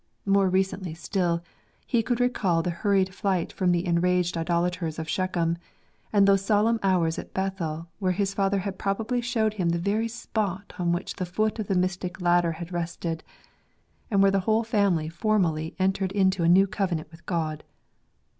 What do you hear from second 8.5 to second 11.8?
had probably showed him the very spot on which the foot of the